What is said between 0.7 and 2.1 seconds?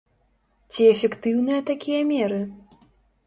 Ці эфектыўныя такія